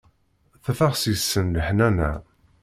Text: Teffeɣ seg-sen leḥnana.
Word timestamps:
Teffeɣ 0.63 0.93
seg-sen 0.97 1.47
leḥnana. 1.57 2.11